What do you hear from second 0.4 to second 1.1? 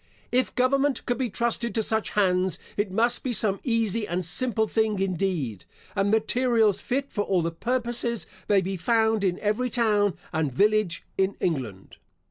government